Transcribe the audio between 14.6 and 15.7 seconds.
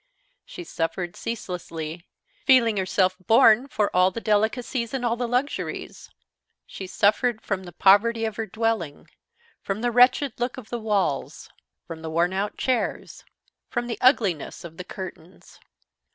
of the curtains.